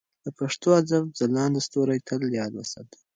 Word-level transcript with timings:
د 0.25 0.27
پښتو 0.37 0.69
ادب 0.81 1.03
ځلانده 1.19 1.61
ستوري 1.67 1.97
تل 2.07 2.21
یاد 2.39 2.51
وساتئ. 2.55 2.99